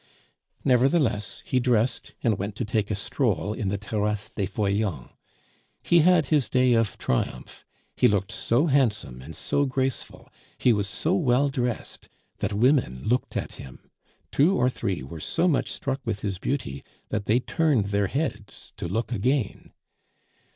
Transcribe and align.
Nevertheless, 0.65 1.43
he 1.45 1.59
dressed 1.59 2.13
and 2.23 2.39
went 2.39 2.55
to 2.55 2.65
take 2.65 2.89
a 2.89 2.95
stroll 2.95 3.53
in 3.53 3.67
the 3.67 3.77
Terrassee 3.77 4.31
des 4.35 4.47
Feuillants. 4.47 5.11
He 5.83 5.99
had 5.99 6.25
his 6.25 6.49
day 6.49 6.73
of 6.73 6.97
triumph. 6.97 7.63
He 7.95 8.07
looked 8.07 8.31
so 8.31 8.65
handsome 8.65 9.21
and 9.21 9.35
so 9.35 9.67
graceful, 9.67 10.27
he 10.57 10.73
was 10.73 10.87
so 10.89 11.13
well 11.13 11.49
dressed, 11.49 12.09
that 12.39 12.51
women 12.51 13.03
looked 13.07 13.37
at 13.37 13.51
him; 13.61 13.91
two 14.31 14.55
or 14.55 14.71
three 14.71 15.03
were 15.03 15.19
so 15.19 15.47
much 15.47 15.69
struck 15.71 16.01
with 16.03 16.21
his 16.21 16.39
beauty, 16.39 16.83
that 17.09 17.25
they 17.27 17.39
turned 17.39 17.89
their 17.91 18.07
heads 18.07 18.73
to 18.77 18.87
look 18.87 19.11
again. 19.11 19.71